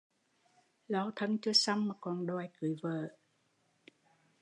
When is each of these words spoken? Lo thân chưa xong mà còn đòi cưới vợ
Lo 0.87 1.11
thân 1.15 1.37
chưa 1.41 1.53
xong 1.53 1.87
mà 1.87 1.95
còn 2.01 2.25
đòi 2.27 2.49
cưới 2.59 2.75
vợ 2.83 3.09